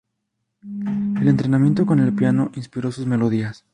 [0.63, 3.65] El entrenamiento con el piano inspiró sus melodías.